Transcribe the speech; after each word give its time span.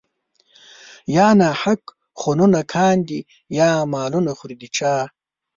يا 1.15 1.27
ناحق 1.41 1.81
خونونه 2.19 2.59
کاندي 2.73 3.21
يا 3.59 3.69
مالونه 3.93 4.31
خوري 4.39 4.55
د 4.61 4.63
چا 4.77 4.93